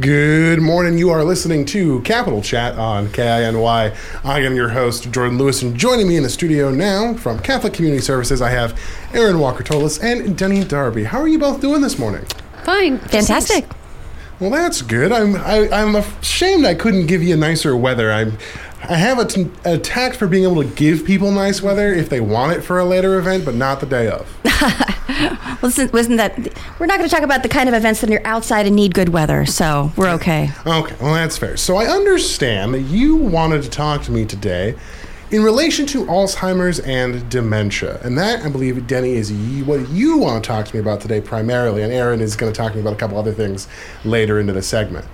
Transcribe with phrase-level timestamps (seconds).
[0.00, 0.96] Good morning.
[0.96, 3.94] You are listening to Capital Chat on KINY.
[4.24, 7.74] I am your host, Jordan Lewis, and joining me in the studio now from Catholic
[7.74, 8.80] Community Services, I have
[9.12, 11.04] Aaron Walker Tolis and Denny Darby.
[11.04, 12.24] How are you both doing this morning?
[12.64, 12.98] Fine.
[13.00, 13.66] Fantastic.
[14.38, 15.12] Well, that's good.
[15.12, 18.10] I'm I, I'm ashamed I couldn't give you nicer weather.
[18.10, 18.38] I'm
[18.84, 22.08] I have a, t- a tact for being able to give people nice weather if
[22.08, 24.34] they want it for a later event, but not the day of.
[25.62, 26.36] Listen, wasn't that?
[26.78, 28.94] We're not going to talk about the kind of events that are outside and need
[28.94, 30.50] good weather, so we're okay.
[30.66, 31.56] Okay, well that's fair.
[31.56, 34.74] So I understand that you wanted to talk to me today
[35.30, 40.18] in relation to Alzheimer's and dementia, and that I believe Denny is y- what you
[40.18, 42.76] want to talk to me about today primarily, and Aaron is going to talk to
[42.76, 43.68] me about a couple other things
[44.04, 45.06] later into the segment.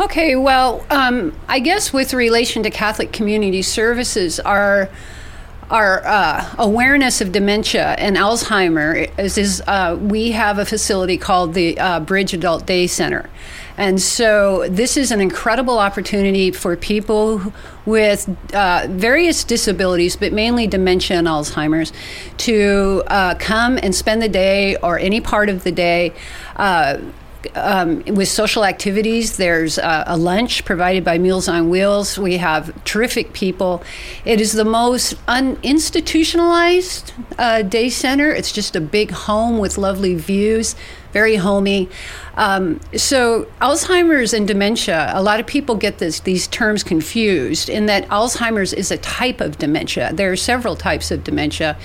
[0.00, 4.88] Okay, well, um, I guess with relation to Catholic Community Services, our
[5.70, 11.54] our uh, awareness of dementia and Alzheimer is, is uh, we have a facility called
[11.54, 13.28] the uh, Bridge Adult Day Center.
[13.76, 17.52] And so this is an incredible opportunity for people
[17.86, 21.92] with uh, various disabilities, but mainly dementia and Alzheimer's,
[22.38, 26.12] to uh, come and spend the day or any part of the day
[26.56, 26.98] uh,
[27.54, 29.36] um, with social activities.
[29.36, 32.18] There's uh, a lunch provided by Meals on Wheels.
[32.18, 33.82] We have terrific people.
[34.24, 38.30] It is the most uninstitutionalized uh, day center.
[38.30, 40.74] It's just a big home with lovely views,
[41.12, 41.88] very homey.
[42.36, 47.86] Um, so Alzheimer's and dementia, a lot of people get this, these terms confused in
[47.86, 50.12] that Alzheimer's is a type of dementia.
[50.12, 51.76] There are several types of dementia.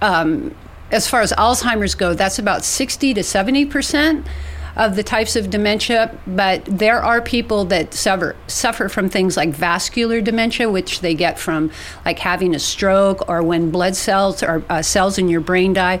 [0.00, 0.54] Um,
[0.90, 4.26] as far as Alzheimer's go, that's about 60 to 70 percent
[4.76, 9.50] of the types of dementia, but there are people that suffer suffer from things like
[9.50, 11.70] vascular dementia, which they get from
[12.04, 16.00] like having a stroke or when blood cells or uh, cells in your brain die.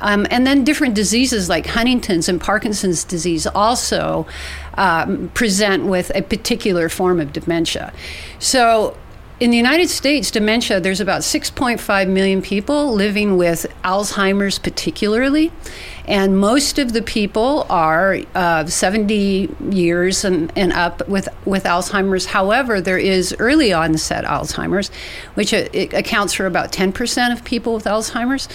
[0.00, 4.26] Um, and then different diseases like Huntington's and Parkinson's disease also
[4.74, 7.92] um, present with a particular form of dementia.
[8.38, 8.96] So
[9.40, 15.50] in the United States, dementia, there's about 6.5 million people living with Alzheimer's, particularly.
[16.06, 22.26] And most of the people are uh, 70 years and, and up with, with Alzheimer's.
[22.26, 24.90] However, there is early onset Alzheimer's,
[25.34, 28.48] which uh, accounts for about 10% of people with Alzheimer's.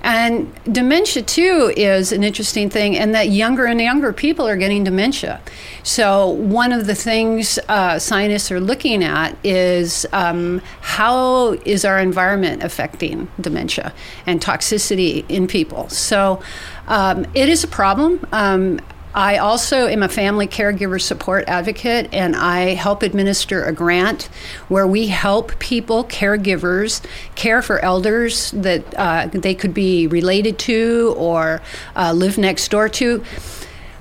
[0.00, 4.84] And dementia, too, is an interesting thing, and that younger and younger people are getting
[4.84, 5.40] dementia.
[5.82, 11.98] So, one of the things uh, scientists are looking at is um, how is our
[11.98, 13.92] environment affecting dementia
[14.26, 15.88] and toxicity in people.
[15.88, 16.42] So,
[16.86, 18.26] um, it is a problem.
[18.32, 18.80] Um,
[19.14, 24.24] I also am a family caregiver support advocate, and I help administer a grant
[24.66, 27.00] where we help people, caregivers,
[27.36, 31.62] care for elders that uh, they could be related to or
[31.94, 33.22] uh, live next door to.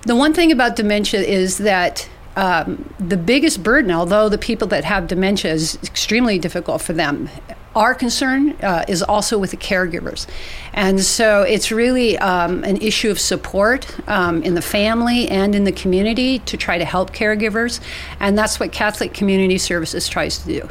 [0.02, 4.84] The one thing about dementia is that um, the biggest burden, although the people that
[4.84, 7.30] have dementia is extremely difficult for them,
[7.76, 10.28] our concern uh, is also with the caregivers.
[10.74, 15.64] And so it's really um, an issue of support um, in the family and in
[15.64, 17.80] the community to try to help caregivers.
[18.20, 20.70] And that's what Catholic Community Services tries to do.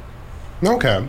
[0.65, 1.09] Okay.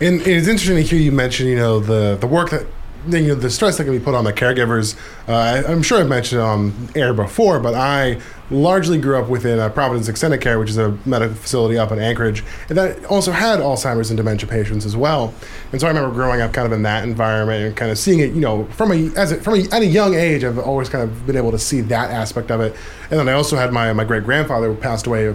[0.00, 2.66] And it's interesting to hear you mention, you know, the, the work that
[3.08, 4.96] you know, the stress that can be put on the caregivers.
[5.28, 8.20] Uh, I'm sure I've mentioned on air before, but I
[8.50, 11.98] largely grew up within uh, Providence Extended Care, which is a medical facility up in
[11.98, 15.32] Anchorage, and that also had Alzheimer's and dementia patients as well.
[15.72, 18.20] And so I remember growing up kind of in that environment and kind of seeing
[18.20, 20.88] it, you know, from a as a, from a, at a young age, I've always
[20.88, 22.76] kind of been able to see that aspect of it.
[23.10, 25.34] And then I also had my my great grandfather who passed away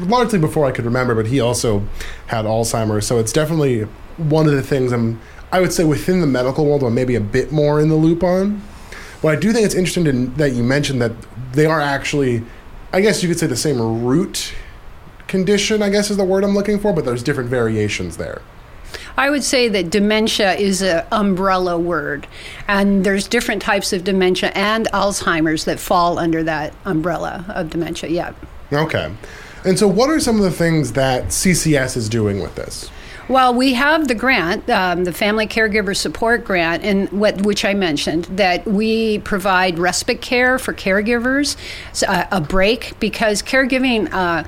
[0.00, 1.84] largely before I could remember, but he also
[2.26, 3.06] had Alzheimer's.
[3.06, 3.86] So it's definitely
[4.16, 5.20] one of the things I'm
[5.52, 8.22] I would say within the medical world, I'm maybe a bit more in the loop
[8.22, 8.62] on.
[9.20, 11.12] But I do think it's interesting to, that you mentioned that
[11.52, 12.42] they are actually,
[12.92, 14.54] I guess you could say the same root
[15.28, 18.40] condition, I guess is the word I'm looking for, but there's different variations there.
[19.16, 22.26] I would say that dementia is an umbrella word,
[22.66, 28.08] and there's different types of dementia and Alzheimer's that fall under that umbrella of dementia.
[28.10, 28.32] Yeah.
[28.72, 29.14] Okay.
[29.64, 32.90] And so, what are some of the things that CCS is doing with this?
[33.28, 37.72] Well, we have the grant, um, the Family Caregiver Support Grant, and what which I
[37.72, 41.56] mentioned that we provide respite care for caregivers,
[42.06, 44.42] uh, a break because caregiving uh,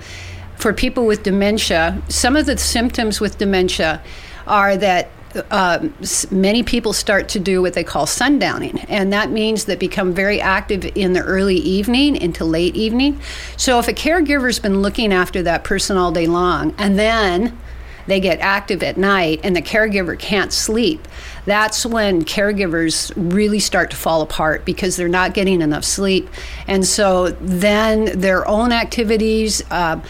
[0.56, 2.02] for people with dementia.
[2.08, 4.02] Some of the symptoms with dementia
[4.46, 5.08] are that
[5.50, 5.88] uh,
[6.30, 10.40] many people start to do what they call sundowning, and that means they become very
[10.40, 13.20] active in the early evening into late evening.
[13.56, 17.56] So, if a caregiver's been looking after that person all day long, and then
[18.06, 21.06] they get active at night and the caregiver can't sleep,
[21.46, 26.28] that's when caregivers really start to fall apart because they're not getting enough sleep.
[26.66, 30.00] And so then their own activities, uh,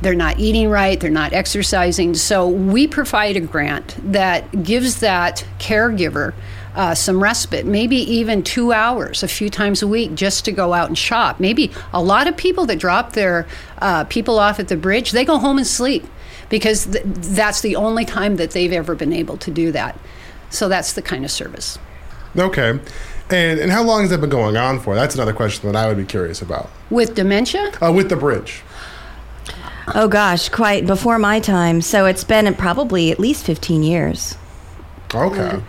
[0.00, 2.14] they're not eating right, they're not exercising.
[2.14, 6.34] So we provide a grant that gives that caregiver
[6.74, 10.72] uh, some respite, maybe even two hours a few times a week just to go
[10.72, 11.38] out and shop.
[11.38, 13.46] Maybe a lot of people that drop their
[13.78, 16.04] uh, people off at the bridge, they go home and sleep
[16.48, 19.98] because th- that's the only time that they've ever been able to do that.
[20.50, 21.78] So that's the kind of service.
[22.36, 22.78] Okay.
[23.30, 24.94] And, and how long has that been going on for?
[24.94, 26.70] That's another question that I would be curious about.
[26.90, 27.72] With dementia?
[27.80, 28.62] Uh, with the bridge.
[29.94, 31.80] Oh gosh, quite before my time.
[31.80, 34.36] So it's been probably at least 15 years.
[35.14, 35.60] Okay.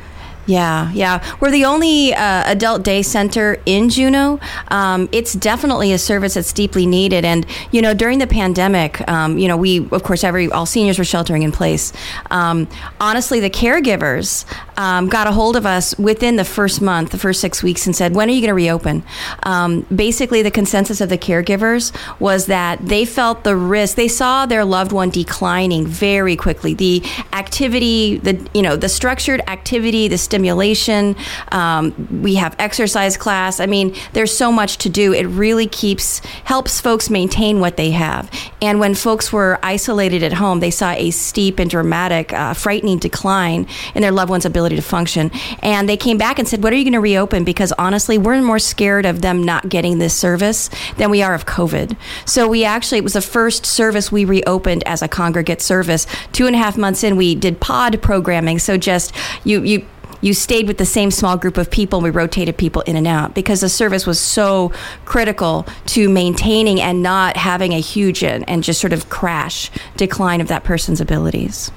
[0.45, 1.23] Yeah, yeah.
[1.39, 4.41] We're the only uh, adult day center in Juneau.
[4.67, 7.23] Um, it's definitely a service that's deeply needed.
[7.23, 10.99] And, you know, during the pandemic, um, you know, we, of course, every, all seniors
[10.99, 11.93] were sheltering in place.
[12.29, 12.67] Um,
[12.99, 14.45] honestly, the caregivers
[14.75, 17.95] um, got a hold of us within the first month, the first six weeks, and
[17.95, 19.03] said, when are you going to reopen?
[19.43, 24.45] Um, basically, the consensus of the caregivers was that they felt the risk, they saw
[24.45, 26.73] their loved one declining very quickly.
[26.73, 27.01] The
[27.31, 31.15] activity, the, you know, the structured activity, the stimulation.
[31.51, 31.93] Um,
[32.23, 33.59] we have exercise class.
[33.59, 35.13] I mean, there's so much to do.
[35.13, 38.31] It really keeps helps folks maintain what they have.
[38.59, 42.97] And when folks were isolated at home, they saw a steep and dramatic, uh, frightening
[42.97, 45.29] decline in their loved one's ability to function.
[45.61, 48.41] And they came back and said, "What are you going to reopen?" Because honestly, we're
[48.41, 51.95] more scared of them not getting this service than we are of COVID.
[52.25, 56.07] So we actually it was the first service we reopened as a congregate service.
[56.31, 58.57] Two and a half months in, we did pod programming.
[58.57, 59.13] So just
[59.43, 59.85] you you
[60.23, 61.99] you stayed with the same small group of people.
[61.99, 64.71] And We rotated people in and out because the service was so
[65.05, 70.41] critical to maintaining and not having a huge and, and just sort of crash decline
[70.41, 71.71] of that person's abilities.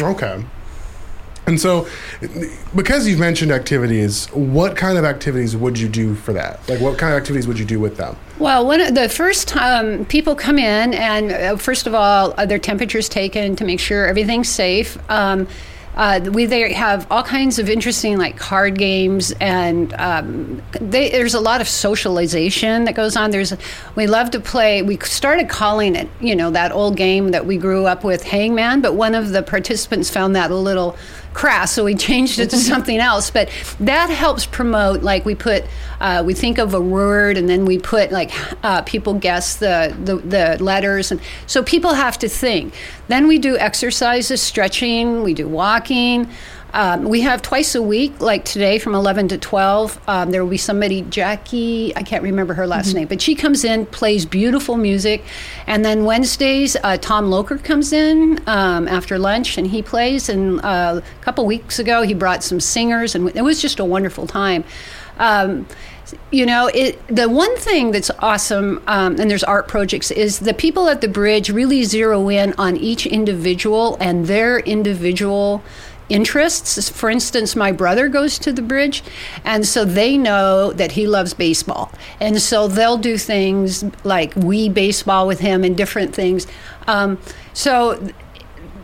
[0.00, 0.42] Okay.
[1.46, 1.88] And so,
[2.76, 6.66] because you've mentioned activities, what kind of activities would you do for that?
[6.68, 8.16] Like, what kind of activities would you do with them?
[8.38, 12.58] Well, when the first time people come in, and uh, first of all, uh, their
[12.58, 14.96] temperature's taken to make sure everything's safe.
[15.10, 15.48] Um,
[15.96, 21.34] uh, we they have all kinds of interesting like card games and um, they, there's
[21.34, 23.30] a lot of socialization that goes on.
[23.30, 23.52] There's
[23.96, 24.82] we love to play.
[24.82, 28.80] We started calling it you know that old game that we grew up with, Hangman.
[28.80, 30.96] But one of the participants found that a little
[31.32, 33.30] crass, so we changed it to something else.
[33.30, 33.50] But
[33.80, 35.02] that helps promote.
[35.02, 35.64] Like we put,
[36.00, 38.30] uh, we think of a word, and then we put like
[38.64, 42.74] uh, people guess the, the the letters, and so people have to think.
[43.10, 45.24] Then we do exercises, stretching.
[45.24, 46.28] We do walking.
[46.72, 50.00] Um, we have twice a week, like today from 11 to 12.
[50.06, 52.98] Um, there will be somebody, Jackie, I can't remember her last mm-hmm.
[52.98, 55.24] name, but she comes in, plays beautiful music.
[55.66, 60.28] And then Wednesdays, uh, Tom Loker comes in um, after lunch and he plays.
[60.28, 63.84] And uh, a couple weeks ago, he brought some singers, and it was just a
[63.84, 64.62] wonderful time
[65.20, 65.66] um,
[66.32, 70.54] you know it, the one thing that's awesome um, and there's art projects is the
[70.54, 75.62] people at the bridge really zero in on each individual and their individual
[76.10, 76.90] interests.
[76.90, 79.02] For instance, my brother goes to the bridge,
[79.44, 81.92] and so they know that he loves baseball.
[82.18, 86.46] And so they'll do things like we baseball with him and different things.
[86.86, 87.18] Um,
[87.54, 88.12] so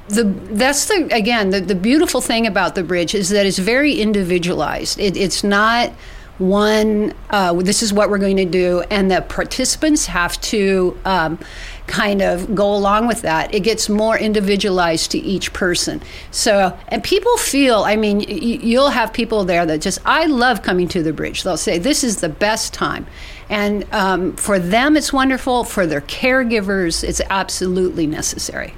[0.09, 3.94] the that's the again the, the beautiful thing about the bridge is that it's very
[3.94, 5.00] individualized.
[5.00, 5.93] It, it's not
[6.38, 11.38] one uh, this is what we're going to do and the participants have to um,
[11.87, 13.55] kind of go along with that.
[13.55, 16.03] It gets more individualized to each person.
[16.31, 20.63] So and people feel i mean y- you'll have people there that just i love
[20.63, 21.43] coming to the bridge.
[21.43, 23.06] They'll say this is the best time.
[23.49, 25.65] And um, for them it's wonderful.
[25.65, 28.75] For their caregivers it's absolutely necessary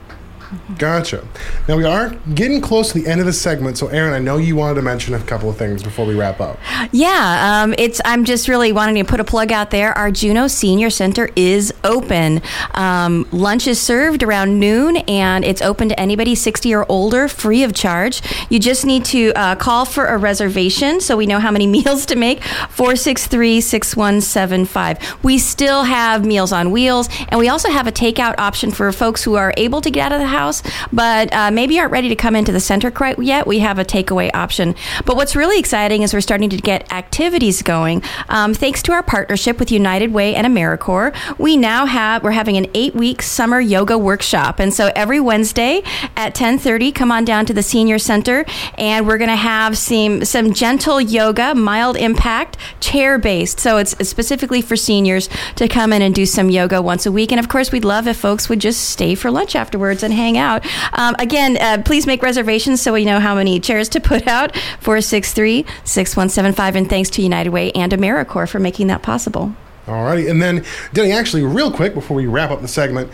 [0.79, 1.27] Gotcha.
[1.69, 4.39] Now we are getting close to the end of the segment, so Aaron, I know
[4.39, 6.59] you wanted to mention a couple of things before we wrap up.
[6.91, 8.01] Yeah, um, it's.
[8.05, 9.93] I'm just really wanting to put a plug out there.
[9.93, 12.41] Our Juneau Senior Center is open.
[12.73, 17.63] Um, lunch is served around noon, and it's open to anybody 60 or older, free
[17.63, 18.23] of charge.
[18.49, 22.07] You just need to uh, call for a reservation, so we know how many meals
[22.07, 22.41] to make.
[22.41, 25.23] 463-6175.
[25.23, 29.25] We still have Meals on Wheels, and we also have a takeout option for folks
[29.25, 32.09] who are able to get out of the house house, but uh, maybe aren't ready
[32.09, 34.75] to come into the center quite yet, we have a takeaway option.
[35.07, 38.03] But what's really exciting is we're starting to get activities going.
[38.29, 42.57] Um, thanks to our partnership with United Way and AmeriCorps, we now have we're having
[42.57, 45.83] an eight week summer yoga workshop, and so every Wednesday
[46.17, 48.45] at ten thirty, come on down to the senior center,
[48.77, 53.59] and we're going to have some some gentle yoga, mild impact, chair based.
[53.59, 57.33] So it's specifically for seniors to come in and do some yoga once a week.
[57.33, 60.28] And of course, we'd love if folks would just stay for lunch afterwards and hang
[60.29, 60.67] hang out.
[60.93, 64.55] Um, again, uh, please make reservations so we know how many chairs to put out.
[64.81, 66.77] 463 6175.
[66.77, 69.55] And thanks to United Way and AmeriCorps for making that possible.
[69.87, 70.29] All righty.
[70.29, 73.11] and then Denny, actually, real quick before we wrap up the segment,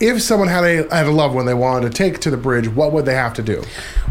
[0.00, 2.66] if someone had a had a loved one they wanted to take to the bridge,
[2.66, 3.62] what would they have to do?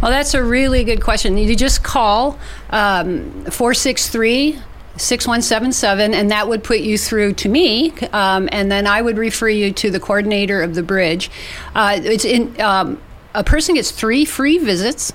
[0.02, 1.38] Well, that's a really good question.
[1.38, 2.38] You just call
[2.70, 4.60] um, 463
[4.98, 9.50] 6177, and that would put you through to me, um, and then I would refer
[9.50, 11.32] you to the coordinator of the bridge.
[11.74, 12.60] Uh, it's in.
[12.62, 13.02] Um,
[13.36, 15.12] a person gets three free visits,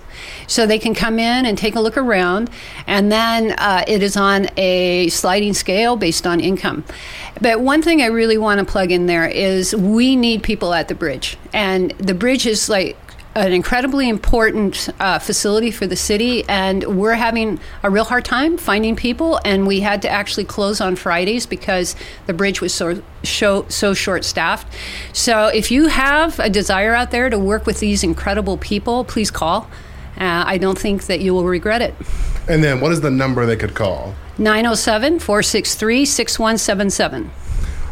[0.49, 2.51] so they can come in and take a look around,
[2.87, 6.85] and then uh, it is on a sliding scale based on income.
[7.41, 10.89] But one thing I really want to plug in there is we need people at
[10.89, 12.97] the bridge, and the bridge is like
[13.35, 18.57] an incredibly important uh, facility for the city, and we're having a real hard time
[18.57, 19.41] finding people.
[19.45, 21.95] And we had to actually close on Fridays because
[22.27, 24.73] the bridge was so so, so short staffed.
[25.13, 29.31] So, if you have a desire out there to work with these incredible people, please
[29.31, 29.69] call.
[30.17, 31.95] Uh, I don't think that you will regret it.
[32.49, 34.15] And then, what is the number they could call?
[34.39, 37.31] 907 463 6177.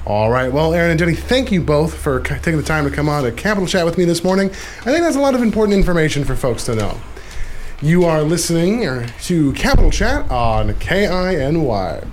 [0.06, 0.52] All right.
[0.52, 3.24] Well, Aaron and Jenny, thank you both for c- taking the time to come on
[3.24, 4.50] to Capital Chat with me this morning.
[4.50, 7.00] I think that's a lot of important information for folks to know.
[7.82, 12.02] You are listening uh, to Capital Chat on KINY.